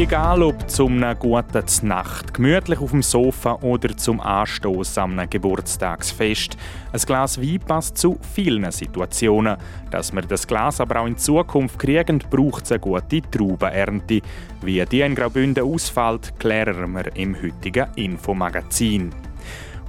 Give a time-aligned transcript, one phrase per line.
[0.00, 6.56] Egal ob zum einer guten Nacht, gemütlich auf dem Sofa oder zum Anstoß am Geburtstagsfest.
[6.90, 9.58] Ein Glas Wein passt zu vielen Situationen.
[9.90, 14.22] Dass wir das Glas aber auch in Zukunft kriegen, braucht es eine gute Traubenernte.
[14.62, 19.10] Wie die in Graubünden ausfällt, klären wir im heutigen Infomagazin.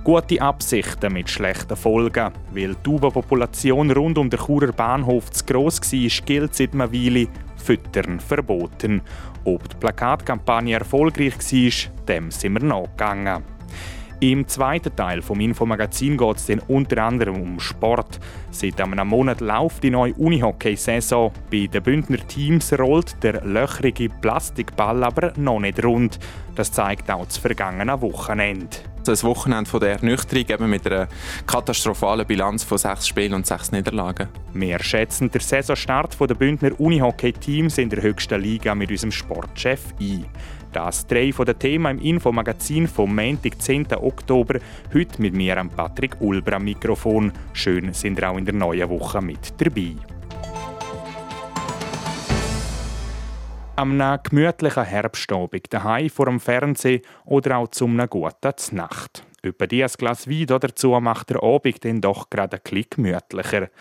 [0.03, 2.33] Gute Absichten mit schlechten Folgen.
[2.51, 7.29] Weil die Taubenpopulation rund um den Churer Bahnhof zu gross war, gilt seit einer Weile
[7.61, 9.01] Füttern verboten.
[9.45, 13.43] Ob die Plakatkampagne erfolgreich war, dem sind wir nachgegangen.
[14.19, 18.19] Im zweiten Teil vom Infomagazin geht es unter anderem um Sport.
[18.51, 21.31] Seit einem Monat läuft die neue Unihockey-Saison.
[21.49, 26.19] Bei den Bündner Teams rollt der löchrige Plastikball aber noch nicht rund.
[26.53, 28.90] Das zeigt auch das vergangene Wochenende.
[29.03, 31.07] Das Wochenende von der Ernüchterung eben mit einer
[31.47, 34.27] katastrophalen Bilanz von sechs Spielen und sechs Niederlagen.
[34.53, 40.25] Wir schätzen den Saisonstart der Bündner Unihockey-Teams in der höchsten Liga mit unserem Sportchef ein.
[40.71, 43.87] Das drei von den Themen im Infomagazin vom Montag, 10.
[43.95, 44.59] Oktober.
[44.93, 47.31] Heute mit mir, Patrick Ulber, am Mikrofon.
[47.53, 49.95] Schön sind ihr auch in der neuen Woche mit dabei.
[53.81, 59.23] Am gemütlichen Herbstabend daheim vor dem Fernsehen oder auch zum einer guten Nacht.
[59.41, 63.71] Über dieses Glas Wein dazu macht der Abend dann doch gerade ein bisschen gemütlicher.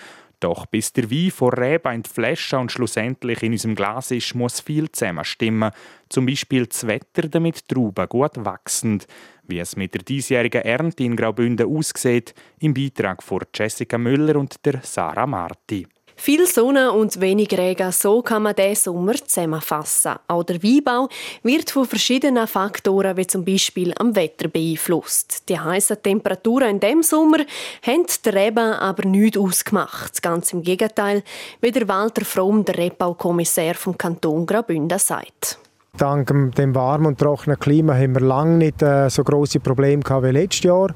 [0.41, 4.35] Doch bis der Wein vor Reben in die Flasche und schlussendlich in unserem Glas ist,
[4.35, 5.71] muss viel zusammenstimmen.
[6.09, 9.03] Zum Beispiel das Wetter, damit Trauben gut wachsen.
[9.43, 14.65] Wie es mit der diesjährigen Ernte in Graubünden aussieht, im Beitrag von Jessica Müller und
[14.65, 15.87] der Sarah Marti.
[16.23, 20.17] Viel Sonne und wenig Regen, so kann man diesen Sommer zusammenfassen.
[20.29, 21.09] Auch der Weinbau
[21.43, 25.49] wird von verschiedenen Faktoren, wie zum Beispiel am Wetter, beeinflusst.
[25.49, 27.39] Die heißen Temperaturen in dem Sommer
[27.87, 30.23] haben die Reben aber nicht ausgemacht.
[30.23, 31.23] Ganz im Gegenteil,
[31.63, 35.59] wie der Walter Fromm, der Rebbaukommissär vom Kanton Graubünden, sagt.
[35.97, 40.31] Dank dem warmen und trockenen Klima haben wir lange nicht äh, so große Probleme wie
[40.33, 40.95] letztes Jahr.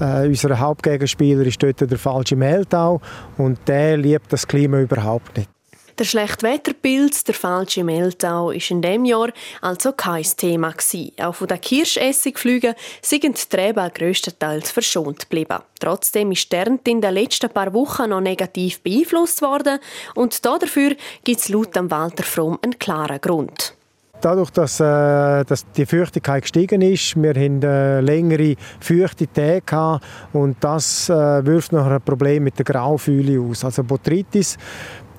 [0.00, 3.00] Äh, unser Hauptgegenspieler ist dort der falsche Mehltau
[3.38, 5.48] und der liebt das Klima überhaupt nicht.
[5.96, 9.28] Der schlechte Wetterpilz, der falsche Mehltau, ist in dem Jahr
[9.60, 11.12] also kein Thema gewesen.
[11.20, 15.60] Auch von den Kirschessigflügen sind die Reben grösstenteils verschont geblieben.
[15.78, 19.78] Trotzdem ist der Ernte in den letzten paar Wochen noch negativ beeinflusst worden
[20.16, 23.73] und dafür gibt es laut Walter Fromm einen klaren Grund
[24.24, 30.00] dadurch, dass, äh, dass die Feuchtigkeit gestiegen ist, wir haben äh, längere feuchte Tage
[30.32, 33.64] und das äh, wirft noch ein Problem mit der Graufühle aus.
[33.64, 34.56] Also Botrytis,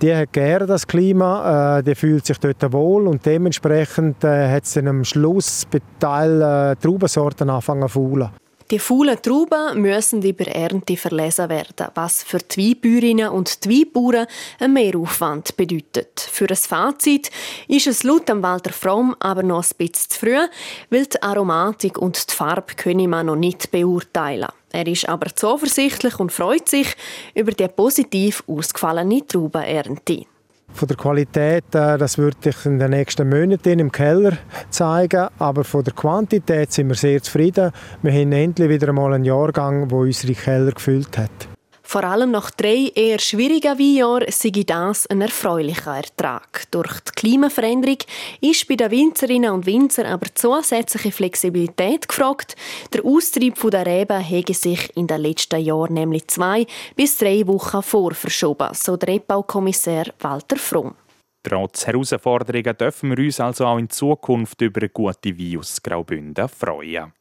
[0.02, 4.66] die hat gerne das Klima, äh, die fühlt sich dort wohl und dementsprechend äh, hat
[4.66, 8.30] sie am Schluss bei Teil äh, Traubensorten anfangen zu faulen.
[8.72, 14.26] Die faulen Trauben müssen über Ernte verlesen werden, was für die Weinbäuerinnen und Weinbauern
[14.60, 16.20] einen Mehraufwand bedeutet.
[16.20, 17.30] Für ein Fazit
[17.68, 20.48] ist es laut Walter Fromm aber noch ein bisschen zu früh,
[20.90, 24.50] weil die Aromatik und die Farbe können man noch nicht beurteilen.
[24.72, 26.96] Er ist aber zuversichtlich und freut sich
[27.36, 30.26] über die positiv ausgefallene Traubenernte.
[30.76, 34.34] Von der Qualität, das würde ich in den nächsten Monaten im Keller
[34.70, 37.72] zeigen, aber von der Quantität sind wir sehr zufrieden.
[38.02, 41.55] Wir haben endlich wieder einmal einen Jahrgang, wo unsere Keller gefüllt hat.
[41.88, 46.64] Vor allem nach drei eher schwierigen Weinjahren sei das ein erfreulicher Ertrag.
[46.72, 48.00] Durch die Klimaveränderung
[48.42, 52.56] ist bei den Winzerinnen und Winzern aber zusätzliche Flexibilität gefragt.
[52.92, 56.66] Der Austrieb der Reben hege sich in den letzten Jahren nämlich zwei
[56.96, 60.96] bis drei Wochen vorverschoben, so der Rebbaukommissär Walter Fromm.
[61.44, 67.14] Trotz Herausforderungen dürfen wir uns also auch in Zukunft über gute aus Graubünden freuen.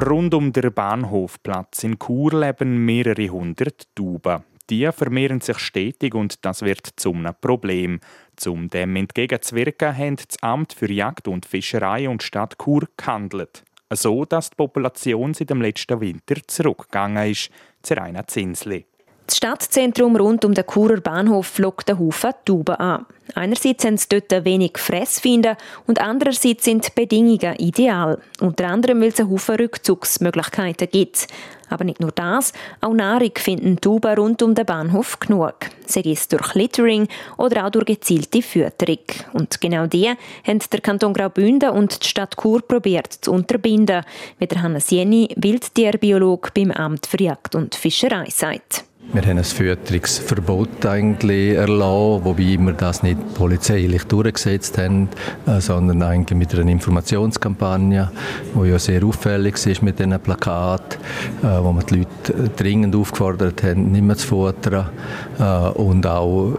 [0.00, 4.44] Rund um den Bahnhofplatz in Chur leben mehrere hundert Tauben.
[4.70, 7.98] Die vermehren sich stetig und das wird zum Problem.
[8.36, 13.64] Zum dem entgegenzuwirken, haben das Amt für Jagd und Fischerei und Stadt Chur gehandelt.
[13.90, 17.50] So, dass die Population seit dem letzten Winter zurückgegangen ist.
[17.82, 18.86] Zeraina Zinsli.
[19.28, 23.04] Das Stadtzentrum rund um den Churer Bahnhof flockt einen Haufen Tauben an.
[23.34, 25.54] Einerseits haben sie dort wenig Fressfinden
[25.86, 28.22] und andererseits sind die Bedingungen ideal.
[28.40, 31.26] Unter anderem, weil es einen Haufen Rückzugsmöglichkeiten gibt.
[31.68, 35.56] Aber nicht nur das, auch Nahrung finden Tuba rund um den Bahnhof genug.
[35.84, 39.04] Sei es durch Littering oder auch durch gezielte Fütterung.
[39.34, 44.04] Und genau die haben der Kanton Graubünden und die Stadt Chur probiert zu unterbinden,
[44.38, 48.87] wie der Hannes Jenny, Wildtierbiolog beim Amt für Jagd und Fischerei sagt.
[49.00, 55.08] Wir haben ein Fütterungsverbot eigentlich erlassen, wobei wir das nicht polizeilich durchgesetzt haben,
[55.46, 58.10] äh, sondern eigentlich mit einer Informationskampagne,
[58.54, 61.00] die ja sehr auffällig ist mit diesen Plakaten,
[61.42, 64.90] äh, wo wir die Leute dringend aufgefordert haben, nicht mehr zu futtern
[65.38, 66.52] äh, und auch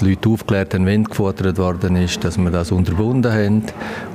[0.00, 3.62] die Leute aufgeklärt haben, wenn gefuttert worden ist, dass wir das unterbunden haben.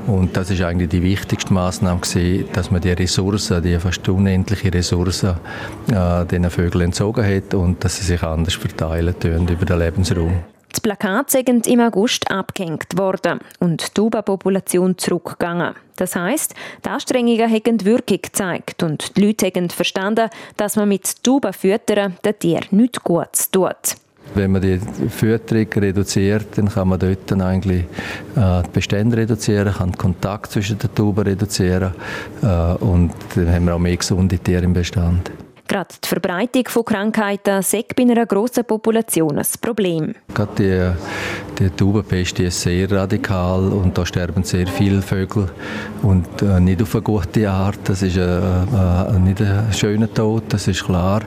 [0.08, 2.02] Und das ist eigentlich die wichtigste Maßnahme
[2.54, 5.36] dass man die Ressourcen, die fast unendliche Ressourcen,
[5.88, 10.44] den Vögeln entzogen hat und dass sie sich anders verteilen über den Lebensraum.
[10.72, 15.76] Das Plakat sind im August abgehängt worden und die Tuba-Population zurückgegangen.
[15.98, 21.24] Das heisst, die Anstrengungen haben Wirkung gezeigt und die Leute haben verstanden, dass man mit
[21.24, 23.98] Tuba füttern den Tieren nichts Gutes tut.
[24.34, 24.80] Wenn man die
[25.10, 27.84] Fütterung reduziert, dann kann man dort dann eigentlich
[28.38, 31.94] äh, die Bestände reduzieren, kann den Kontakt zwischen den Tuben reduzieren
[32.42, 35.32] äh, und dann haben wir auch mehr gesunde Tiere im Bestand.
[35.72, 40.16] Gerade die Verbreitung von Krankheiten ist bei einer grossen Population ein Problem.
[40.34, 40.52] Gerade
[41.58, 45.48] die, die Taubenpest ist sehr radikal und da sterben sehr viele Vögel
[46.02, 47.80] und äh, nicht auf eine gute Art.
[47.86, 51.22] Das ist äh, äh, nicht ein schöner Tod, das ist klar.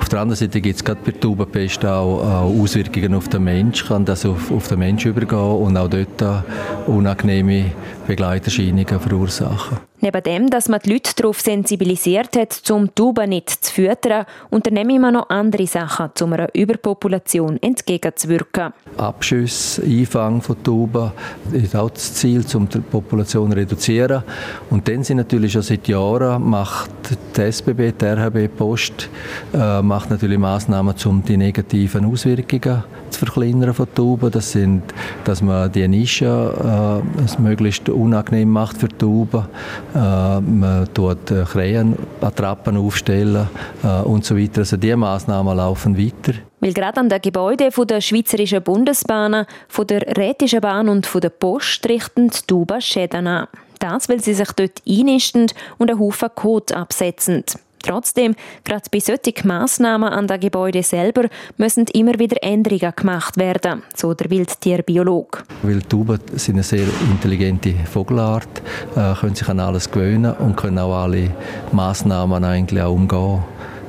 [0.00, 3.44] Auf der anderen Seite gibt es gerade bei der Taubenpest auch, auch, Auswirkungen auf den
[3.44, 7.72] Menschen, kann das auf, auf den Menschen übergehen und auch dort äh, unangenehme
[8.06, 9.91] Begleiterscheinungen verursachen.
[10.04, 15.00] Neben dem, dass man die Leute darauf sensibilisiert hat, zum Tauben nicht zu füttern, unternehmen
[15.00, 18.72] wir noch andere Sachen, um einer Überpopulation entgegenzuwirken.
[18.96, 21.12] Abschüsse, Einfang von Tauben
[21.52, 24.24] ist auch das Ziel, um die Population zu reduzieren.
[24.70, 26.90] Und dann sind natürlich schon seit Jahren macht
[27.36, 29.08] die SBB, die RHB Post,
[29.54, 34.32] äh, macht natürlich Maßnahmen, um die negativen Auswirkungen zu verkleinern von Tauben.
[34.32, 34.82] Das sind,
[35.24, 39.44] dass man die Nische äh, möglichst unangenehm macht für Tauben
[39.98, 43.48] man tut äh, Krähenattrappen aufstellen
[43.82, 44.60] äh, und so weiter.
[44.60, 46.38] Also diese Massnahmen laufen weiter.
[46.60, 51.30] Weil gerade an den Gebäuden der Schweizerischen Bundesbahnen, von der Rätischen Bahn und von der
[51.30, 53.48] Post richten die Tuba Schäden an.
[53.78, 55.48] Das, weil sie sich dort einnisten
[55.78, 57.44] und einen Haufen Kot absetzen.
[57.82, 58.34] Trotzdem,
[58.64, 61.24] gerade bei solchen Massnahmen an den Gebäuden selber
[61.56, 65.44] müssen immer wieder Änderungen gemacht werden, so der Wildtierbiolog.
[65.62, 68.62] Wildtauben sind eine sehr intelligente Vogelart,
[68.96, 71.30] äh, können sich an alles gewöhnen und können auch alle
[71.72, 73.42] Massnahmen eigentlich auch umgehen.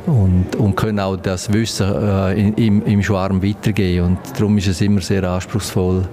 [0.05, 4.05] Und, und können auch das Wissen äh, im, im Schwarm weitergeben.
[4.05, 6.05] Und darum ist es immer sehr anspruchsvoll,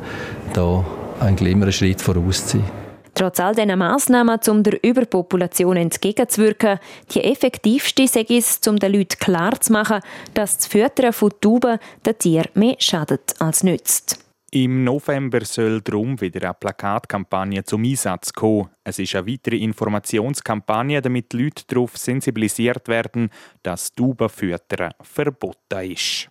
[0.52, 0.84] da
[1.18, 2.79] eigentlich immer einen Schritt voraus zu sein.
[3.20, 6.78] Trotz all diesen Massnahmen, um der Überpopulation entgegenzuwirken,
[7.10, 10.00] die effektivste sei es, um den Leuten klarzumachen,
[10.32, 14.24] dass das Füttern von Tauben den Tieren mehr schadet als nützt.
[14.52, 18.70] Im November soll darum wieder eine Plakatkampagne zum Einsatz kommen.
[18.84, 23.28] Es ist eine weitere Informationskampagne, damit die Leute darauf sensibilisiert werden,
[23.62, 26.30] dass Taubenfüttern verboten ist.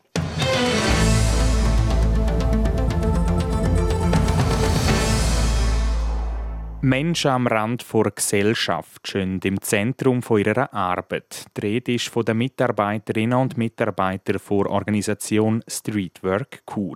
[6.81, 11.45] Menschen am Rand der Gesellschaft stehen im Zentrum ihrer Arbeit.
[11.57, 16.95] Die Rede ist von den Mitarbeiterinnen und Mitarbeitern der Organisation Streetwork Kur.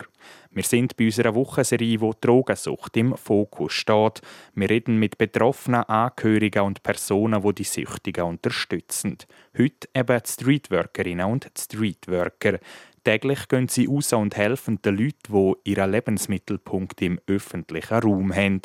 [0.52, 4.22] Wir sind bei unserer Wochenserie, wo Drogensucht im Fokus steht.
[4.56, 9.18] Wir reden mit betroffenen Angehörigen und Personen, die die Süchtigen unterstützen.
[9.58, 12.60] Heute eben die Streetworkerinnen und Streetworker.
[13.04, 18.62] Täglich gehen sie raus und helfen den Leuten, die ihren Lebensmittelpunkt im öffentlichen Raum haben.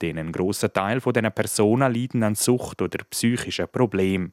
[0.00, 4.32] Denn ein grosser Teil dieser Personen leiden an Sucht oder psychischen Problemen.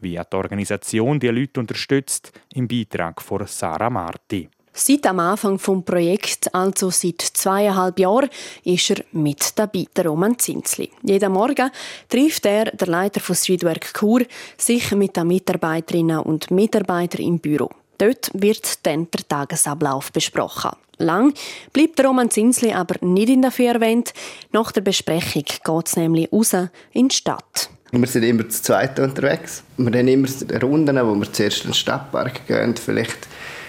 [0.00, 2.32] Wie hat die Organisation die Leute unterstützt?
[2.54, 4.48] Im Beitrag von Sarah Marti.
[4.72, 8.28] Seit am Anfang des Projekts, also seit zweieinhalb Jahren,
[8.62, 10.90] ist er mit dabei, der Roman Zinsli.
[11.02, 11.70] Jeden Morgen
[12.10, 14.20] trifft er, der Leiter von Streetwork Kur,
[14.58, 17.70] sich mit den Mitarbeiterinnen und Mitarbeitern im Büro.
[17.98, 20.70] Dort wird dann der Tagesablauf besprochen.
[20.98, 21.34] Lang
[21.72, 24.14] bleibt Roman Zinsli aber nicht in der erwähnt.
[24.52, 26.54] Nach der Besprechung geht es nämlich raus
[26.92, 27.70] in die Stadt.
[27.92, 29.62] Wir sind immer zu zweit unterwegs.
[29.76, 30.28] Wir haben immer
[30.62, 32.74] Runden, wo wir zuerst in den Stadtpark gehen.
[32.76, 33.28] Vielleicht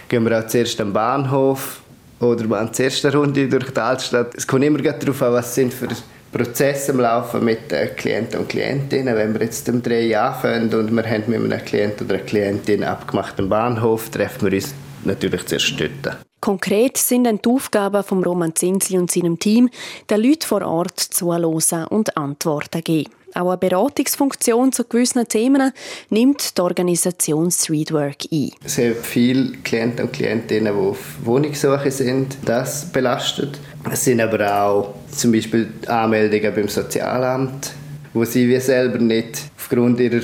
[0.09, 1.81] gehen wir auch zuerst am Bahnhof
[2.19, 4.33] oder machen zuerst eine Runde durch die Altstadt.
[4.35, 5.87] Es kommt immer darauf an, was sind für
[6.31, 9.15] Prozesse am Laufen mit den Klienten und Klientinnen.
[9.15, 12.83] Wenn wir jetzt um drei anfangen und wir haben mit einem Klienten oder einer Klientin
[12.83, 16.17] abgemacht am Bahnhof, treffen wir uns natürlich zuerst dort.
[16.39, 19.69] Konkret sind dann die Aufgaben von Roman Zinsli und seinem Team,
[20.09, 23.09] den Leuten vor Ort zuhören und Antworten geben.
[23.37, 25.71] Auch eine Beratungsfunktion zu gewissen Themen
[26.09, 28.49] nimmt die Organisation Streetwork ein.
[28.65, 33.59] Sehr viele Klienten und Klientinnen, die auf Wohnungssuche sind, das belastet.
[33.91, 37.73] Es sind aber auch zum Beispiel Anmeldungen beim Sozialamt,
[38.11, 40.21] wo sie wie selber nicht aufgrund ihrer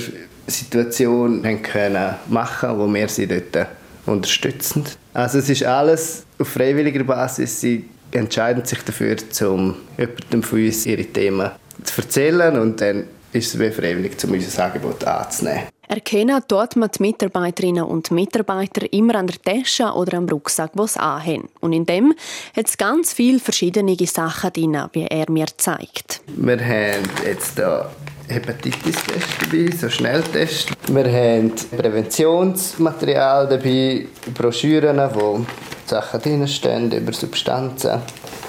[0.48, 3.68] Situation haben können machen, wo wir sie dort
[4.06, 4.84] unterstützen.
[5.12, 7.60] Also es ist alles auf freiwilliger Basis.
[7.60, 11.50] Sie entscheiden sich dafür, um jemandem von uns ihre Themen
[11.84, 15.64] zu erzählen und dann ist es wie freiwillig, um unser Angebot anzunehmen.
[15.86, 20.98] Erkennen dort man die Mitarbeiterinnen und Mitarbeiter immer an der Tasche oder am Rucksack, sie
[20.98, 21.48] anhaben.
[21.60, 22.14] Und in dem
[22.56, 26.22] hat es ganz viele verschiedene Sachen drin, wie er mir zeigt.
[26.36, 27.90] Wir haben jetzt hier
[28.28, 30.70] Hepatitis-Test dabei, so Schnelltest.
[30.88, 35.44] Wir haben Präventionsmaterial dabei, Broschüren, wo
[35.86, 38.00] Sachen drinstehen über Substanzen.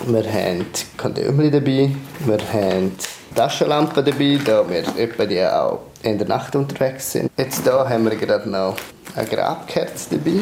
[0.08, 0.66] Wir haben
[0.98, 1.92] Kondome dabei,
[2.26, 2.94] wir haben
[3.36, 7.30] Taschenlampen dabei, da wir etwa die auch in der Nacht unterwegs sind.
[7.38, 8.76] Jetzt hier haben wir gerade noch
[9.16, 10.40] eine Grabkerze dabei,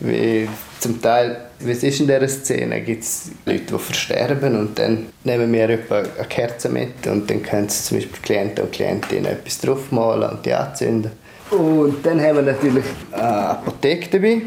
[0.00, 0.48] weil
[0.80, 5.06] zum Teil, wie es ist in dieser Szene, gibt es Leute, die versterben und dann
[5.24, 9.26] nehmen wir etwa eine Kerze mit und dann können sie zum Beispiel Klienten und Klientinnen
[9.26, 11.12] etwas draufmalen und die anzünden.
[11.50, 14.42] Und dann haben wir natürlich eine Apotheke dabei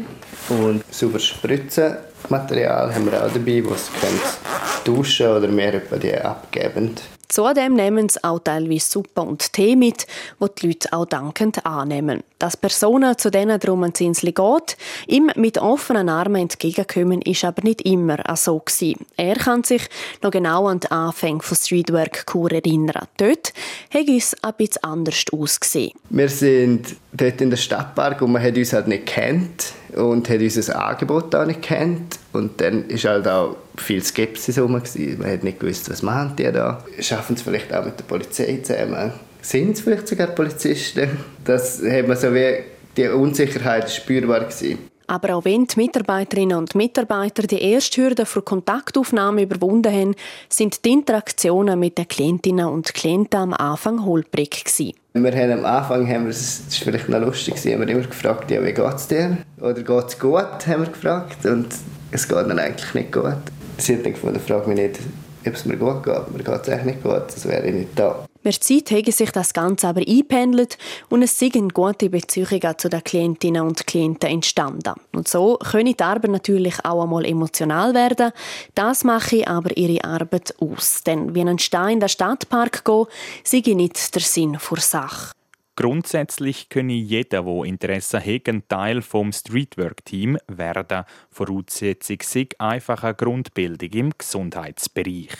[0.50, 6.94] und sauberes Spritzenmaterial haben wir auch dabei, das sie duschen oder mehr etwa die abgeben.
[7.30, 10.06] Zudem nehmen sie auch teilweise Suppe und Tee mit,
[10.40, 12.24] wo die Leute auch dankend annehmen.
[12.40, 17.62] Dass Personen, zu denen darum ins Insel geht, ihm mit offenen Armen entgegenkommen, ist aber
[17.62, 19.06] nicht immer so gewesen.
[19.16, 19.82] Er kann sich
[20.22, 23.06] noch genau an die Anfänge von Streetwork Kur erinnern.
[23.16, 23.52] Dort
[23.94, 25.92] hat es ein bisschen anders ausgesehen.
[26.08, 30.40] Wir sind dort in der Stadtpark und man hat uns halt nicht kennt und hat
[30.40, 34.72] unser Angebot auch nicht kennt und dann ist halt auch viel Skepsis herum.
[34.72, 34.82] Man
[35.30, 36.84] hat nicht gewusst, was machen die da.
[37.00, 39.12] Schaffen sie vielleicht auch mit der Polizei zusammen?
[39.42, 41.08] Sind es vielleicht sogar Polizisten?
[41.44, 42.58] Das hat man so wie
[42.96, 44.78] die Unsicherheit spürbar gewesen.
[45.10, 50.14] Aber auch wenn die Mitarbeiterinnen und Mitarbeiter die erste Hürde für Kontaktaufnahme überwunden haben,
[50.48, 54.92] sind die Interaktionen mit den Klientinnen und Klienten am Anfang holprig gewesen.
[55.14, 58.52] Wir haben am Anfang, haben wir, das ist vielleicht noch lustig, haben wir immer gefragt,
[58.52, 59.38] ja, wie geht es dir?
[59.60, 61.44] Oder geht es gut, haben wir gefragt.
[61.44, 61.74] Und
[62.12, 63.34] es geht dann eigentlich nicht gut.
[63.80, 65.00] Sie hat dann gefunden, frag mich nicht,
[65.46, 66.30] ob es mir gut geht.
[66.32, 68.26] Mir geht es eigentlich nicht gut, sonst wäre ich nicht da.
[68.42, 70.78] Mit der Zeit hat sich das Ganze aber eingependelt
[71.10, 74.94] und es sind gute Beziehungen zu den Klientinnen und Klienten entstanden.
[75.12, 78.32] Und so können die Arbeit natürlich auch einmal emotional werden.
[78.74, 81.02] Das mache aber ihre Arbeit aus.
[81.04, 83.06] Denn wie ein Stein in den Stadtpark gehen,
[83.44, 85.32] sei nicht der Sinn der Sache.
[85.80, 91.04] Grundsätzlich könne jeder, der Interesse hat, Teil vom Streetwork-Team werden.
[91.30, 95.30] Voraussetzung sei einfach Grundbildung im Gesundheitsbereich.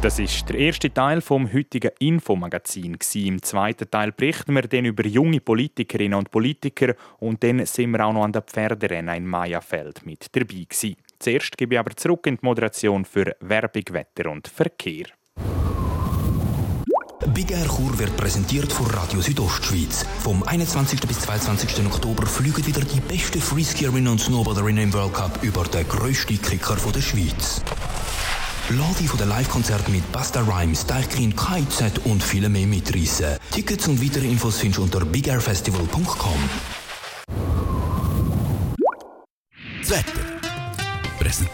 [0.00, 2.96] Das ist der erste Teil vom heutigen Infomagazin.
[3.14, 8.06] Im zweiten Teil berichten wir dann über junge Politikerinnen und Politiker und dann sind wir
[8.06, 10.94] auch noch an der Pferderennen in Mayafeld mit dabei gewesen.
[11.18, 15.06] Zuerst gebe ich aber zurück in die Moderation für Werbung, Wetter und Verkehr.
[17.34, 20.06] Big Air Chur wird präsentiert von Radio Südostschweiz.
[20.20, 21.00] Vom 21.
[21.00, 21.86] bis 22.
[21.86, 26.76] Oktober fliegen wieder die besten Freeskierinnen und Snowboarderinnen im World Cup über den grössten Kicker
[26.76, 27.62] der Schweiz.
[28.70, 33.38] Lade von den Live-Konzerten mit Basta Rhymes, Deichkind, KIZ und viele mehr mitreißen.
[33.50, 36.87] Tickets und weitere Infos findest du unter bigairfestival.com.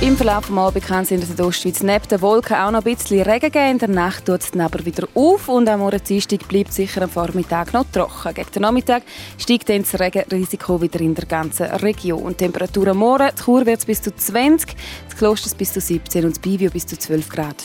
[0.00, 2.94] im Verlauf des Abends kann es in der Südostschweiz neben den Wolken auch noch ein
[2.94, 3.70] bisschen Regen geben.
[3.72, 7.02] In der Nacht tut es dann aber wieder auf und am morgen Dienstag bleibt sicher
[7.02, 8.32] am Vormittag noch trocken.
[8.32, 9.02] Gegen den Nachmittag
[9.38, 12.36] steigt dann das Regenrisiko wieder in der ganzen Region.
[12.36, 14.76] Temperatur am Morgen, die Chur wird bis zu 20,
[15.08, 17.64] das Kloster bis zu 17 und das Bivio bis zu 12 Grad.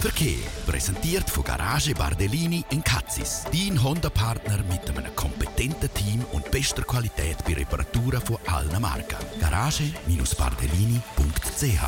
[0.00, 0.34] Verkehr
[0.74, 3.44] präsentiert von Garage Bardellini in Katzis.
[3.52, 9.14] Dein Honda-Partner mit einem kompetenten Team und bester Qualität bei Reparaturen von allen Marken.
[9.40, 11.80] Garage-bardellini.ch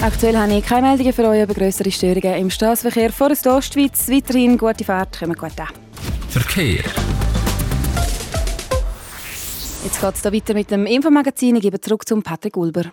[0.00, 4.08] Aktuell habe ich keine Meldungen für euch über größere Störungen im Straßenverkehr vor der Ostschweiz.
[4.08, 5.66] Weiterhin gute Fahrt, kommen gut an.
[6.28, 6.84] Verkehr.
[9.82, 11.56] Jetzt geht es weiter mit dem Infomagazin.
[11.56, 12.92] Ich gebe zurück zum Patrick Ulber.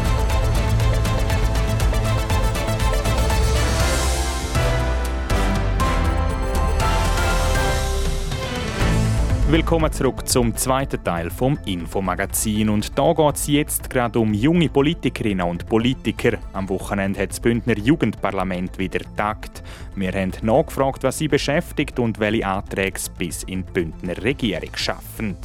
[9.51, 12.69] Willkommen zurück zum zweiten Teil vom Infomagazin.
[12.69, 16.37] Und da geht es jetzt gerade um junge Politikerinnen und Politiker.
[16.53, 19.61] Am Wochenende hat das Bündner Jugendparlament wieder tagt.
[19.93, 25.35] Wir haben nachgefragt, was sie beschäftigt und welche Anträge bis in die Bündner Regierung schaffen.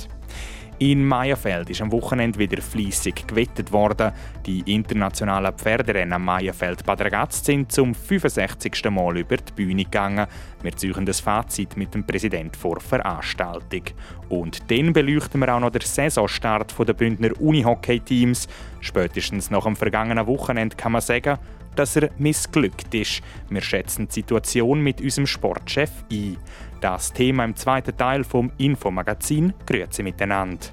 [0.78, 4.12] In Meierfeld ist am Wochenende wieder fließig gewettet worden.
[4.44, 8.90] Die internationalen Pferderennen am Meierfeld Bad Ragaz sind zum 65.
[8.90, 10.26] Mal über die Bühne gegangen.
[10.60, 13.84] Wir ziehen das Fazit mit dem Präsident vor Veranstaltung.
[14.28, 18.46] Und dann beleuchten wir auch noch den Saisonstart der Bündner Unihockey-Teams.
[18.80, 21.38] Spätestens nach dem vergangenen Wochenende kann man sagen,
[21.76, 23.22] dass er missglückt ist.
[23.48, 26.36] Wir schätzen die Situation mit unserem Sportchef ein.
[26.80, 30.66] Das Thema im zweiten Teil vom Infomagazin Grüezi miteinander.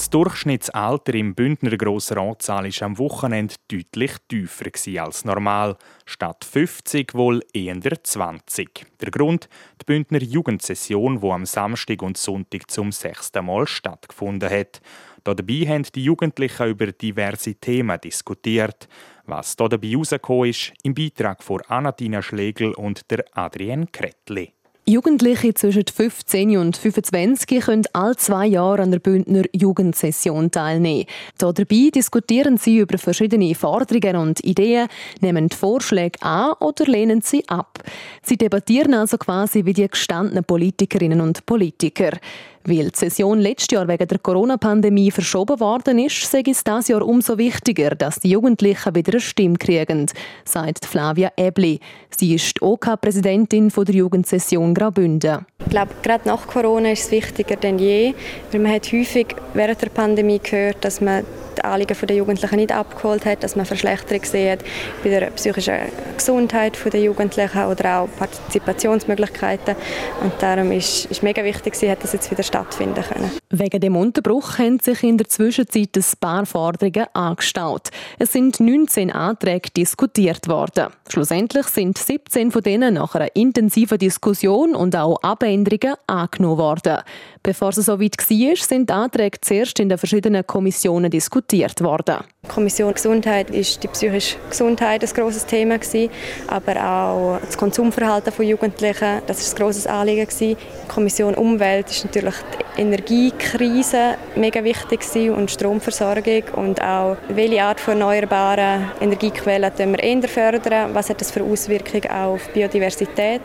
[0.00, 5.76] Das Durchschnittsalter im Bündner Grossratssaal war am Wochenende deutlich tiefer als normal.
[6.06, 8.86] Statt 50 wohl eher 20.
[8.98, 9.50] Der Grund?
[9.82, 14.80] Die Bündner Jugendsession, die am Samstag und Sonntag zum sechsten Mal stattgefunden hat.
[15.24, 18.88] Dabei haben die Jugendlichen über diverse Themen diskutiert.
[19.26, 24.52] Was hier dabei herausgekommen ist, im Beitrag von Anatina Schlegel und der Adrienne Kretli.
[24.90, 31.04] Jugendliche zwischen 15 und 25 können alle zwei Jahre an der Bündner Jugendsession teilnehmen.
[31.38, 34.88] Dabei diskutieren sie über verschiedene Forderungen und Ideen,
[35.20, 37.78] nehmen Vorschläge an oder lehnen sie ab.
[38.22, 42.18] Sie debattieren also quasi wie die gestandenen Politikerinnen und Politiker.
[42.64, 47.06] Weil die Session letztes Jahr wegen der Corona-Pandemie verschoben worden ist, sei es dieses Jahr
[47.06, 50.06] umso wichtiger, dass die Jugendlichen wieder eine Stimme kriegen,
[50.44, 51.80] sagt Flavia Ebli.
[52.10, 55.46] Sie ist OK-Präsidentin OK der Jugendsession Graubünden.
[55.60, 58.14] Ich glaube, gerade nach Corona ist es wichtiger denn je,
[58.52, 61.24] weil man hat häufig während der Pandemie gehört, dass man
[61.56, 64.60] die Anliegen der Jugendlichen nicht abgeholt hat, dass man Verschlechterung sieht
[65.02, 65.74] bei der psychischen
[66.16, 69.76] Gesundheit der Jugendlichen oder auch Partizipationsmöglichkeiten.
[70.22, 73.30] Und darum ist es mega wichtig, dass das jetzt wieder stattfinden können.
[73.50, 77.90] Wegen dem Unterbruch haben sich in der Zwischenzeit ein paar Forderungen angestaut.
[78.18, 80.88] Es sind 19 Anträge diskutiert worden.
[81.08, 86.98] Schlussendlich sind 17 von denen nach einer intensiven Diskussion und auch Abänderungen angenommen worden.
[87.42, 92.16] Bevor es so weit war, sind die Anträge zuerst in den verschiedenen Kommissionen diskutiert worden.
[92.44, 96.10] Die Kommission Gesundheit ist die psychische Gesundheit ein grosses Thema gewesen,
[96.48, 100.56] aber auch das Konsumverhalten von Jugendlichen, das ist ein grosses Anliegen gewesen.
[100.56, 102.34] Die Kommission Umwelt ist natürlich
[102.76, 110.02] die Energiekrise mega wichtig gewesen und Stromversorgung und auch welche Art von erneuerbaren Energiequellen wir
[110.02, 113.42] eher fördern, was hat das für Auswirkungen auf Biodiversität?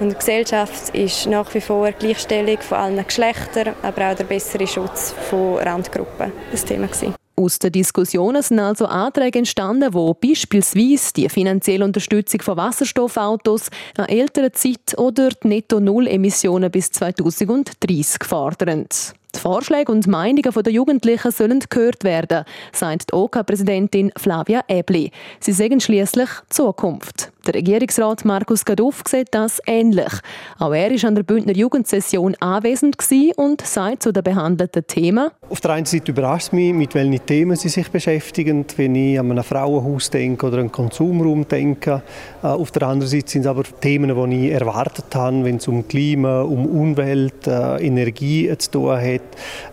[0.00, 5.14] Und Gesellschaft ist nach wie vor Gleichstellung von allen Geschlechtern, aber auch der bessere Schutz
[5.30, 6.32] von Randgruppen.
[6.50, 7.23] Das Thema gewesen.
[7.36, 14.08] Aus den Diskussionen sind also Anträge entstanden, wo beispielsweise die finanzielle Unterstützung von Wasserstoffautos, eine
[14.08, 18.86] ältere Zeit oder die Netto-Null-Emissionen bis 2030 fordern.
[19.34, 25.10] Die Vorschläge und Meinungen der Jugendlichen sollen gehört werden, sagt die OK-Präsidentin Flavia Ebli.
[25.40, 27.33] Sie sagen schließlich Zukunft.
[27.46, 30.12] Der Regierungsrat Markus Gaduff sieht das ähnlich.
[30.58, 32.96] Auch er war an der Bündner Jugendsession anwesend
[33.36, 35.28] und sagt zu den behandelten Themen.
[35.50, 39.30] Auf der einen Seite überrascht mich, mit welchen Themen sie sich beschäftigen, wenn ich an
[39.30, 42.02] ein Frauenhaus denke oder einen Konsumraum denke.
[42.42, 45.68] Äh, auf der anderen Seite sind es aber Themen, die ich erwartet habe, wenn es
[45.68, 49.20] um Klima, um Umwelt, äh, Energie zu tun hat.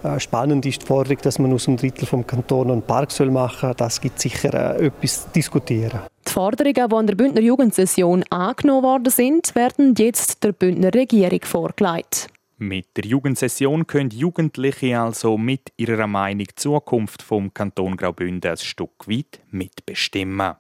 [0.04, 3.60] Äh, spannend ist die Forderung, dass man aus einem Drittel vom Kanton einen Park machen
[3.62, 3.76] soll.
[3.78, 6.02] Das gibt sicher etwas zu diskutieren.
[6.28, 11.42] Die Forderungen, die an der Bündner Jugendsession angenommen worden sind, werden jetzt der Bündner Regierung
[11.44, 12.28] vorgelegt.
[12.58, 18.58] Mit der Jugendsession können Jugendliche also mit ihrer Meinung die Zukunft vom Kanton Graubünden ein
[18.58, 20.56] Stück weit mitbestimmen.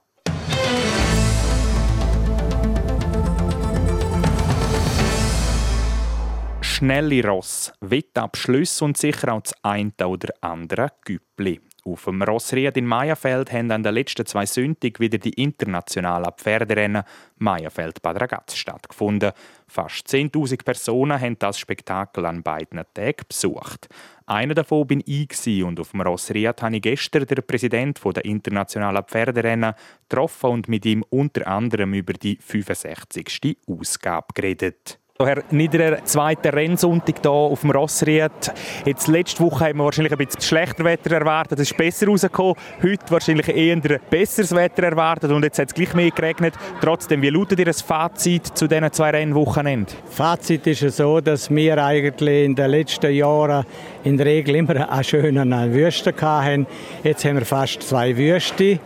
[6.62, 11.62] Schnelle Ross, Wettabschlüsse und sicher auch das eine oder andere Güppli.
[11.84, 17.02] Auf dem Rossried in Meierfeld haben an den letzten zwei Sonntagen wieder die internationalen Pferderennen
[17.38, 19.32] Meierfeld-Bad Ragaz stattgefunden.
[19.67, 23.89] Fast 10.000 Personen haben das Spektakel an beiden Tagen besucht.
[24.28, 29.04] Einer davon bin ich und auf dem Rossried habe ich gestern den Präsidenten der internationalen
[29.04, 29.74] Pferderennen
[30.08, 33.58] getroffen und mit ihm unter anderem über die 65.
[33.67, 35.01] Ausgabe geredet.
[35.25, 38.31] Herr Niederer, zweiter Rennsonntag hier auf dem Rossried.
[38.86, 41.60] Jetzt letzte Woche haben wir wahrscheinlich ein bisschen schlechter Wetter erwartet.
[41.60, 42.55] Es ist besser rausgekommen.
[42.81, 43.77] Heute wahrscheinlich eher
[44.10, 46.53] besseres Wetter erwartet und jetzt hat es gleich mehr geregnet.
[46.81, 49.95] Trotzdem, wie lautet Ihr Fazit zu diesen zwei Rennwochenenden?
[50.10, 53.65] Fazit ist so, dass wir eigentlich in den letzten Jahren
[54.03, 56.67] in der Regel immer einen schönen Wüste hatten.
[57.03, 58.79] Jetzt haben wir fast zwei Wüste.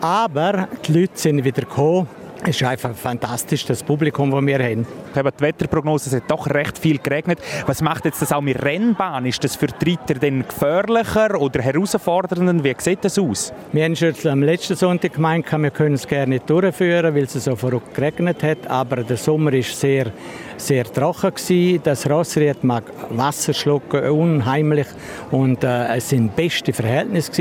[0.00, 4.86] Aber die Leute sind wieder gekommen es ist einfach fantastisch, das Publikum, das wir haben.
[5.14, 7.38] die Wetterprognose, es hat doch recht viel geregnet.
[7.66, 9.26] Was macht jetzt das auch mit Rennbahn?
[9.26, 12.64] Ist das für die Reiter denn gefährlicher oder herausfordernder?
[12.64, 13.52] Wie sieht das aus?
[13.70, 17.32] Wir haben schon am letzten Sonntag gemeint, wir können es gerne nicht durchführen, weil es
[17.32, 18.66] so verrückt geregnet hat.
[18.66, 20.12] Aber der Sommer ist sehr,
[20.66, 21.80] sehr trocken gewesen.
[21.82, 24.86] Das Rossried mag Wasser schlucken, unheimlich.
[25.30, 27.32] Und äh, es sind beste Verhältnisse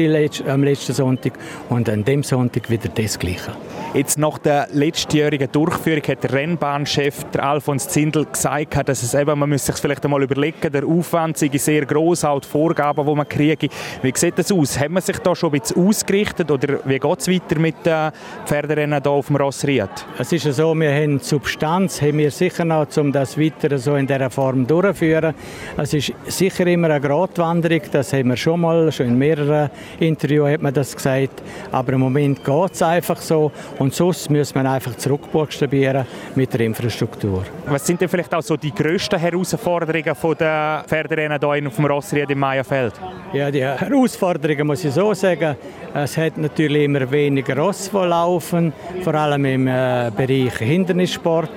[0.48, 1.34] am letzten Sonntag.
[1.70, 3.52] Und an dem Sonntag wieder das Gleiche.
[3.94, 9.38] Jetzt nach der letztjährigen Durchführung hat der Rennbahnchef der Alfons Zindel gesagt, dass es eben,
[9.38, 13.16] man müsse sich vielleicht einmal überlegen, der Aufwand sei sehr groß, auch die Vorgaben, die
[13.16, 13.68] man kriege.
[14.02, 14.80] Wie sieht das aus?
[14.80, 18.12] Haben wir sich da schon ein bisschen ausgerichtet oder wie geht es weiter mit den
[18.46, 19.90] Pferderennen hier auf dem Rossried?
[20.18, 24.08] Es ist so, wir haben Substanz, haben wir sicher noch, um das weiter so in
[24.08, 25.34] dieser Form durchzuführen.
[25.78, 29.70] Es ist sicher immer eine Gratwanderung, das haben wir schon mal, schon in mehreren
[30.00, 34.56] Interviews hat man das gesagt, aber im Moment geht es einfach so und sonst müssen
[34.56, 37.44] wir einfach zurückbuchstabieren mit der Infrastruktur.
[37.66, 42.30] Was sind denn vielleicht auch so die grössten Herausforderungen der Pferderennen hier auf dem Rossried
[42.30, 42.94] im Meierfeld?
[43.34, 45.56] Ja, die Herausforderungen muss ich so sagen.
[45.94, 48.72] Es hat natürlich immer weniger Ross, die laufen,
[49.02, 51.50] vor allem im äh, Bereich Hindernissport.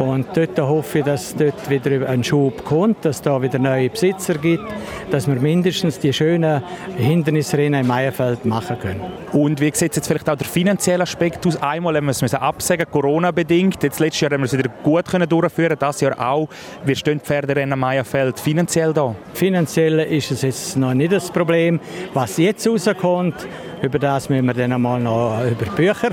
[0.00, 3.90] Und dort hoffe ich, dass dort wieder ein Schub kommt, dass es da wieder neue
[3.90, 4.64] Besitzer gibt,
[5.10, 6.62] dass wir mindestens die schönen
[6.96, 9.00] Hindernisrennen im Meierfeld machen können.
[9.32, 11.60] Und wie sieht jetzt vielleicht auch der finanzielle Aspekt aus?
[11.60, 13.82] Einmal haben wir es absagen, Corona-bedingt.
[13.82, 16.48] Jetzt letztes Jahr haben wir es wieder gut können durchführen, das Jahr auch.
[16.84, 19.14] Wie stehen die Pferderennen im Meierfeld finanziell da?
[19.34, 21.80] Finanziell ist es jetzt noch nicht das Problem.
[22.14, 23.46] Was jetzt rauskommt,
[23.82, 26.10] über das müssen wir dann einmal noch über Bücher.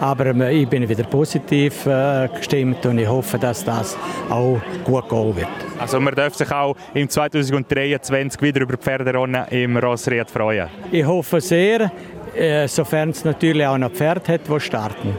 [0.00, 3.96] Aber äh, ich bin wieder positiv äh, gestimmt und ich hoffe, dass das
[4.30, 5.48] auch gut gehen wird.
[5.78, 10.68] Also man darf sich auch im 2023 wieder über Pferderennen im Rossried freuen?
[10.90, 11.90] Ich hoffe sehr,
[12.34, 15.14] äh, sofern es natürlich auch noch Pferd hat, die starten.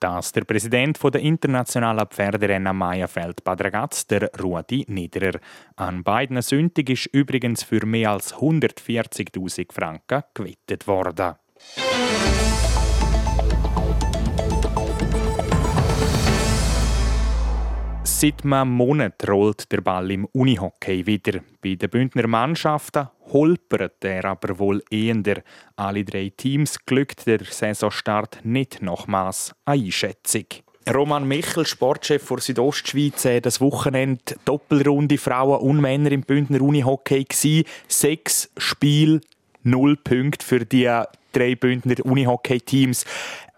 [0.00, 5.38] Das der Präsident der internationalen Pferderennen Meierfeld Bad Ragaz, der Rudi Niederer.
[5.76, 11.34] An beiden Sündig ist übrigens für mehr als 140.000 Franken gewettet worden.
[18.20, 21.40] Seit einem Monat rollt der Ball im Unihockey wieder.
[21.62, 25.42] Bei den Bündner Mannschaften holpert er aber wohl eher.
[25.76, 30.44] Alle drei Teams glückt der Saisonstart nicht nochmals eine Einschätzung.
[30.92, 37.64] Roman Michel, Sportchef der Südostschweiz, das Wochenende Doppelrunde Frauen und Männer im Bündner Unihockey.
[37.88, 39.22] Sechs Spiele,
[39.62, 40.92] null Punkte für die
[41.32, 43.06] drei Bündner Unihockey-Teams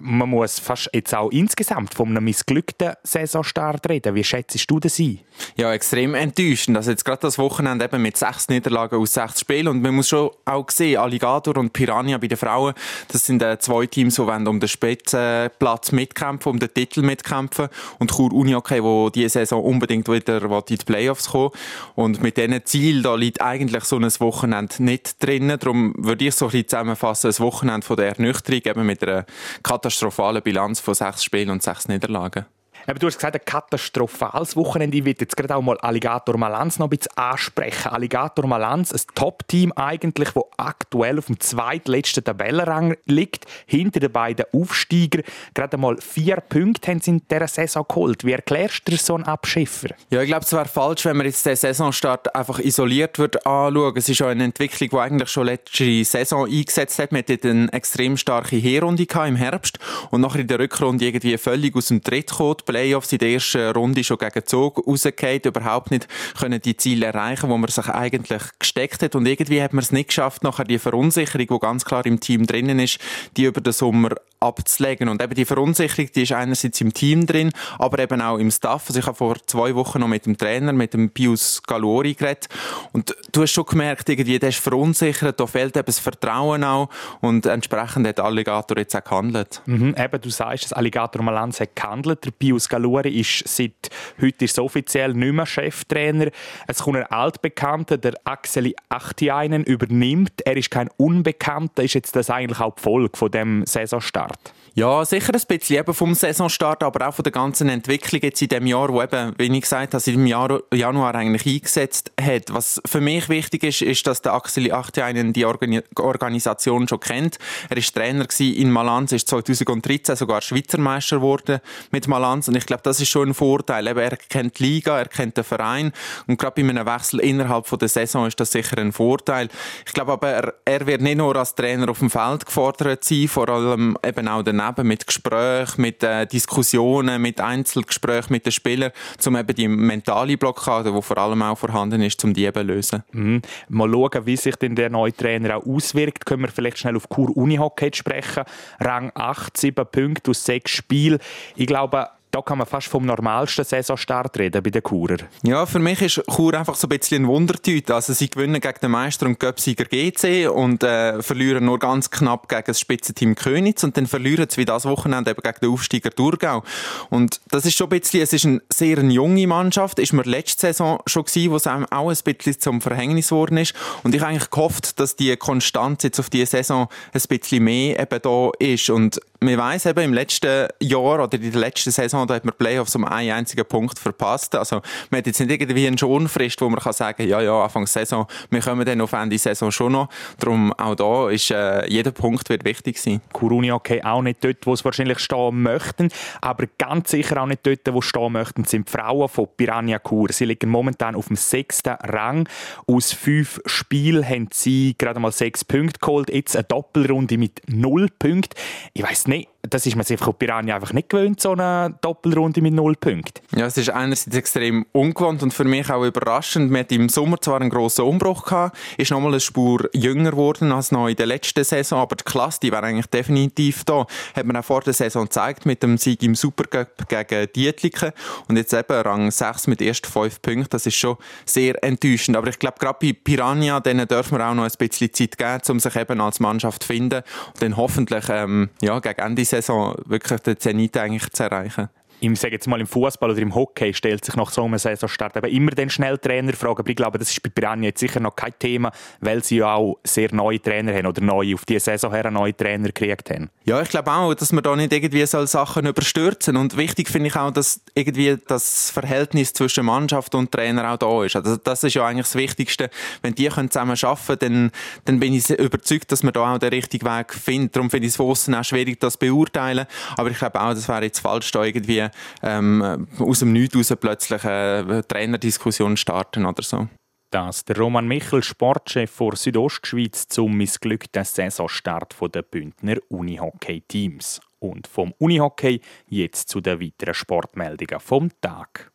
[0.05, 4.15] man muss fast jetzt auch insgesamt von einem missglückten Saisonstart reden.
[4.15, 5.21] Wie schätzt du das ein?
[5.57, 6.77] Ja, extrem enttäuschend.
[6.77, 10.09] Also jetzt gerade das Wochenende eben mit sechs Niederlagen aus sechs Spielen und man muss
[10.09, 12.75] schon auch sehen, Alligator und Piranha bei den Frauen,
[13.09, 18.11] das sind äh, zwei Teams, die um den Spitzenplatz mitkämpfen, um den Titel mitkämpfen und
[18.11, 21.51] Chur Unihockey, wo diese Saison unbedingt wieder in die Playoffs kommen
[21.95, 25.49] und mit diesen Ziel da liegt eigentlich so ein Wochenende nicht drin.
[25.49, 29.27] Darum würde ich so ein bisschen zusammenfassen, ein Wochenende von der Ernüchterung eben mit einer
[29.63, 32.47] Katastrophe katastrophale Bilanz von sechs Spielen und sechs Niederlagen.
[32.87, 34.99] Aber du hast gesagt, ein katastrophales Wochenende.
[34.99, 37.89] Ich will jetzt gerade auch mal Alligator Malanz noch ein bisschen ansprechen.
[37.89, 44.47] Alligator Malanz, ein Top-Team eigentlich, das aktuell auf dem zweitletzten Tabellenrang liegt, hinter den beiden
[44.53, 45.23] Aufsteigern.
[45.55, 48.25] Gerade mal vier Punkte haben sie in dieser Saison geholt.
[48.25, 49.89] Wie erklärst du so einen Abschiffer?
[50.11, 53.97] Ja, ich glaube, es wäre falsch, wenn man jetzt den Saisonstart einfach isoliert wird anschauen.
[53.97, 57.13] Es ist auch eine Entwicklung, die eigentlich schon letzte Saison eingesetzt hat.
[57.13, 59.79] Man hatte eine extrem starke Herrunde im Herbst
[60.11, 63.71] und nachher in der Rückrunde irgendwie völlig aus dem Tritt gekommen Playoffs in der ersten
[63.73, 66.09] Runde schon gegen Zug rausgefallen, überhaupt nicht
[66.39, 69.15] können die Ziele erreichen, wo man sich eigentlich gesteckt hat.
[69.15, 72.47] Und irgendwie hat man es nicht geschafft, nachher die Verunsicherung, die ganz klar im Team
[72.47, 72.99] drinnen ist,
[73.37, 75.09] die über den Sommer abzulegen.
[75.09, 78.85] Und eben die Verunsicherung, die ist einerseits im Team drin, aber eben auch im Staff.
[78.89, 82.49] Also ich habe vor zwei Wochen noch mit dem Trainer, mit dem Pius Galori geredet
[82.93, 86.89] und du hast schon gemerkt, irgendwie, der ist verunsichert, da fehlt eben das Vertrauen auch
[87.21, 89.63] und entsprechend hat Alligator jetzt auch gehandelt.
[89.67, 92.25] Mhm, eben, du sagst, das Alligator Malanz hat gehandelt.
[92.25, 96.31] Der Pius Galori ist seit heute ist offiziell nicht mehr Cheftrainer.
[96.67, 100.43] Es kommt ein Altbekannter, der Axeli Achtiainen, übernimmt.
[100.45, 101.83] Er ist kein Unbekannter.
[101.83, 104.32] Ist jetzt das eigentlich auch die Folge von dem Saisonstart?
[104.33, 104.53] start.
[104.75, 108.49] Ja, sicher ein bisschen eben vom Saisonstart, aber auch von der ganzen Entwicklung jetzt in
[108.49, 112.55] dem Jahr, wo eben, wie ich gesagt habe, im Jahr, Januar eigentlich eingesetzt hat.
[112.55, 117.37] Was für mich wichtig ist, ist, dass der Axel Achteinen die Organi Organisation schon kennt.
[117.69, 122.65] Er ist Trainer in Malanz, ist 2013 sogar Schweizer Meister geworden mit Malanz und ich
[122.65, 123.87] glaube, das ist schon ein Vorteil.
[123.87, 125.93] Eben, er kennt die Liga, er kennt den Verein
[126.27, 129.51] und gerade bei einem Wechsel innerhalb von der Saison ist das sicher ein Vorteil.
[129.85, 133.29] Ich glaube aber, er, er wird nicht nur als Trainer auf dem Feld gefordert sein,
[133.29, 138.93] vor allem eben auch daneben mit Gesprächen, mit äh, Diskussionen, mit Einzelgesprächen mit den Spielern,
[139.27, 143.03] um eben die mentale Blockade, die vor allem auch vorhanden ist, um die eben lösen.
[143.13, 143.43] Mhm.
[143.69, 146.27] Mal schauen, wie sich denn der neue Trainer auch auswirkt.
[146.27, 148.45] Können wir vielleicht schnell auf Kur Unihockey sprechen.
[148.81, 151.19] Rang 8, 7 Punkte aus 6 Spielen.
[151.57, 155.19] Ich glaube, da kann man fast vom normalsten Saisonstart reden bei den Churer.
[155.43, 157.95] Ja, für mich ist Chur einfach so ein bisschen ein Wundertüte.
[157.95, 162.49] Also sie gewinnen gegen den Meister und Göpsieger GC und äh, verlieren nur ganz knapp
[162.49, 166.11] gegen das Spitzenteam Königs und dann verlieren sie wie das Wochenende eben gegen den Aufsteiger
[166.11, 166.65] Thurgau.
[167.11, 170.69] Und das ist schon ein bisschen, es ist eine sehr junge Mannschaft, ist mir letzte
[170.69, 173.75] Saison schon gewesen, wo es einem auch ein bisschen zum Verhängnis geworden ist.
[174.05, 178.23] Und ich eigentlich gehofft, dass die Konstanz jetzt auf diese Saison ein bisschen mehr eben
[178.23, 182.35] da ist und man weiß eben, im letzten Jahr oder in der letzten Saison, da
[182.35, 184.55] hat man Playoffs um einen einzigen Punkt verpasst.
[184.55, 187.87] Also, man hat jetzt nicht irgendwie eine Schonfrist, wo man kann sagen, ja, ja, Anfang
[187.87, 190.09] Saison, wir kommen dann auf Ende Saison schon noch.
[190.39, 193.21] Darum, auch da ist, äh, jeder Punkt wird wichtig sein.
[193.33, 196.09] Kuruni, okay, auch nicht dort, wo sie wahrscheinlich stehen möchten,
[196.41, 199.99] aber ganz sicher auch nicht dort, wo sie stehen möchten, sind die Frauen von Piranha
[199.99, 200.29] Kur.
[200.31, 202.49] Sie liegen momentan auf dem sechsten Rang.
[202.87, 206.33] Aus fünf Spielen haben sie gerade mal sechs Punkte geholt.
[206.33, 208.59] Jetzt eine Doppelrunde mit null Punkten.
[208.93, 211.95] Ich weiß nicht, Mais das ist man sich auf Piranha einfach nicht gewöhnt, so eine
[212.01, 213.43] Doppelrunde mit null Punkten.
[213.57, 216.71] Ja, es ist einerseits extrem ungewohnt und für mich auch überraschend.
[216.71, 220.73] Man hat im Sommer zwar einen grossen Umbruch gehabt, ist nochmal eine Spur jünger geworden
[220.73, 224.07] als noch in der letzten Saison, aber die Klasse, die wäre eigentlich definitiv da.
[224.35, 228.11] Hat man auch vor der Saison gezeigt mit dem Sieg im Supercup gegen Dietliken
[228.49, 230.71] und jetzt eben Rang 6 mit erst 5 Punkten.
[230.71, 232.37] Das ist schon sehr enttäuschend.
[232.37, 235.61] Aber ich glaube, gerade bei Piranha, denen dürfen wir auch noch ein bisschen Zeit geben,
[235.69, 237.23] um sich eben als Mannschaft zu finden
[237.55, 241.89] und dann hoffentlich ähm, ja, gegen Ende Saison wirklich den Zenit eigentlich zu erreichen
[242.23, 245.37] im, sage jetzt mal, im Fußball oder im Hockey stellt sich nach so einem Saisonstart
[245.37, 246.79] eben immer den schnell Trainer fragen.
[246.79, 249.75] Aber ich glaube, das ist bei Piranha jetzt sicher noch kein Thema, weil sie ja
[249.75, 253.51] auch sehr neue Trainer haben oder neu auf diese Saison her neue Trainer gekriegt haben.
[253.65, 257.29] Ja, ich glaube auch, dass man da nicht irgendwie so Sachen überstürzen und wichtig finde
[257.29, 261.37] ich auch, dass irgendwie das Verhältnis zwischen Mannschaft und Trainer auch da ist.
[261.37, 262.91] Also das ist ja eigentlich das Wichtigste.
[263.21, 264.71] Wenn die können zusammen arbeiten dann,
[265.05, 267.77] dann bin ich überzeugt, dass man da auch den richtigen Weg findet.
[267.77, 269.87] Darum finde ich es von auch schwierig, das beurteilen.
[270.17, 272.07] Aber ich glaube auch, das wäre jetzt falsch, da irgendwie
[272.43, 276.89] ähm, aus dem Nichts raus plötzlich eine Trainerdiskussion starten oder so.
[277.33, 284.41] Das der Roman Michel, Sportchef der Südostschweiz, zum missglückten Saisonstart der Bündner Unihockey-Teams.
[284.59, 288.93] Und vom Unihockey jetzt zu den weiteren Sportmeldungen vom Tag.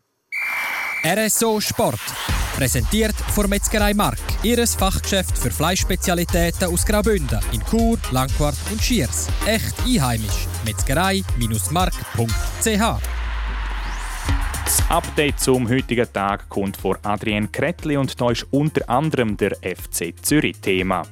[1.03, 1.99] RSO Sport.
[2.57, 4.17] Präsentiert von Metzgerei Mark.
[4.41, 9.27] Ihres Fachgeschäft für Fleischspezialitäten aus Graubünden in Chur, Langquart und Schiers.
[9.45, 10.47] Echt einheimisch.
[10.65, 13.01] Metzgerei-mark.ch
[14.65, 19.51] das Update zum heutigen Tag kommt von Adrian Kretli und da ist unter anderem der
[19.51, 21.03] FC Zürich Thema.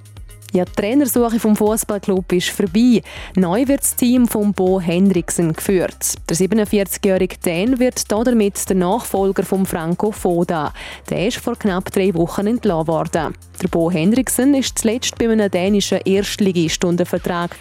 [0.55, 3.01] Ja, die Trainersuche vom Fußballclub ist vorbei.
[3.35, 6.15] Neu wird das Team von Bo Hendricksen geführt.
[6.29, 10.71] Der 47-jährige Dan wird damit der Nachfolger von Franco Foda.
[11.09, 13.33] Der ist vor knapp drei Wochen entlassen worden.
[13.61, 17.57] Der Bo Hendricksen ist zuletzt bei einem dänischen Erstligist unter Vertrag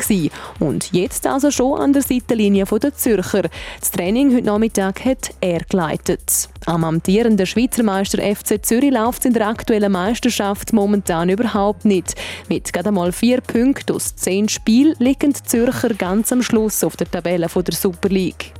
[0.60, 3.42] und jetzt also schon an der Seitenlinie der Zürcher.
[3.80, 6.48] Das Training heute Nachmittag hat er geleitet.
[6.66, 12.14] Am amtierenden Schweizer Meister FC Zürich läuft in der aktuellen Meisterschaft momentan überhaupt nicht.
[12.48, 16.96] Mit gerade mal vier Punkten aus zehn Spielen liegen die Zürcher ganz am Schluss auf
[16.96, 18.52] der Tabelle der Super League.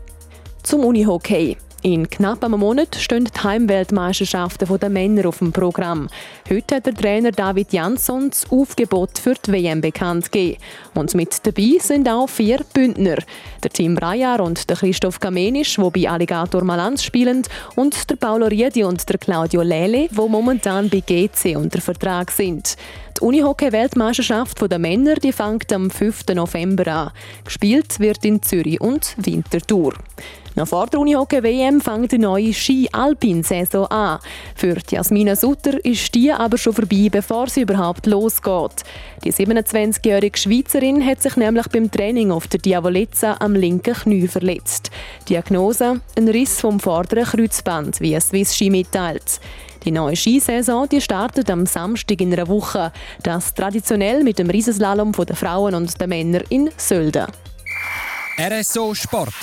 [0.63, 1.59] Zum Unihockey.
[1.83, 6.09] In knapp einem Monat stehen die Heimweltmeisterschaften der Männer auf dem Programm.
[6.49, 10.63] Heute hat der Trainer David Jansson das Aufgebot für die WM bekannt gegeben.
[10.95, 13.17] Und mit dabei sind auch vier Bündner.
[13.63, 17.43] Der Tim Breyer und der Christoph Kamenisch, die bei Alligator Malanz spielen,
[17.77, 22.79] und der Paolo Riedi und der Claudio Lele, die momentan bei GC unter Vertrag sind.
[23.17, 26.25] Die Unihockey-Weltmeisterschaft der Männer die fängt am 5.
[26.35, 27.11] November an.
[27.45, 29.95] Gespielt wird in Zürich und Winterthur.
[30.57, 34.19] Nach vor der Unihockey-WM fängt die neue Ski-Alpin-Saison an.
[34.57, 38.83] Für Jasmina Sutter ist die aber schon vorbei, bevor sie überhaupt losgeht.
[39.25, 44.91] Die 27-jährige Schweizerin hat sich nämlich beim Training auf der Diavolezza am linken Knie verletzt.
[45.29, 49.41] Diagnose: ein Riss vom vorderen Kreuzband, wie es Swiss Ski mitteilt.
[49.85, 52.93] Die neue Skisaison die startet am Samstag in einer Woche.
[53.23, 57.27] Das traditionell mit dem Riesenslalom der Frauen und der Männer in Sölden.
[58.39, 59.35] RSO Sport.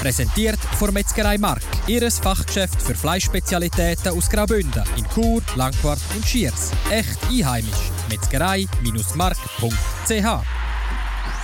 [0.00, 1.62] Präsentiert von Metzgerei Mark.
[1.86, 6.72] Ihres Fachgeschäft für Fleischspezialitäten aus Graubünden in Chur, Langquart und Schiers.
[6.90, 7.90] Echt einheimisch.
[8.10, 10.53] Metzgerei-mark.ch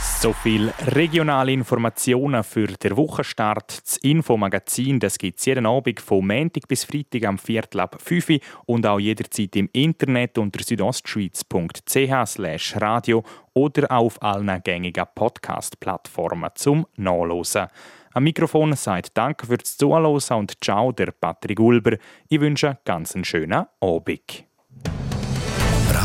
[0.02, 3.82] So viel regionale Informationen für den Wochenstart.
[3.84, 8.30] Das Infomagazin das gibt es jeden Abend von Montag bis Freitag am Viertel ab 5
[8.30, 16.86] Uhr und auch jederzeit im Internet unter südostschweiz.ch radio oder auf allen gängigen Podcast-Plattformen zum
[16.96, 17.66] Nachlesen.
[18.12, 21.98] Am Mikrofon sagt Danke fürs Zuhören und Ciao, der Patrick Ulber.
[22.28, 24.44] Ich wünsche einen ganz schönen Abend.